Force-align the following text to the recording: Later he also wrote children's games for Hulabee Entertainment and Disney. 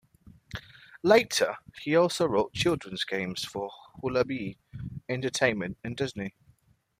Later 1.03 1.57
he 1.83 1.95
also 1.95 2.25
wrote 2.25 2.53
children's 2.53 3.03
games 3.05 3.45
for 3.45 3.69
Hulabee 4.01 4.57
Entertainment 5.07 5.77
and 5.83 5.95
Disney. 5.95 6.33